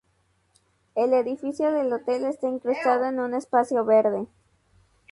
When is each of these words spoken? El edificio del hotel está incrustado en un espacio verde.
El 0.95 1.13
edificio 1.13 1.71
del 1.71 1.93
hotel 1.93 2.25
está 2.25 2.47
incrustado 2.49 3.05
en 3.05 3.19
un 3.19 3.35
espacio 3.35 3.85
verde. 3.85 4.25